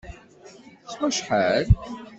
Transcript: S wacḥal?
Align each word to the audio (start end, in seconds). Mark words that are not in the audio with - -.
S 0.89 0.93
wacḥal? 0.99 1.65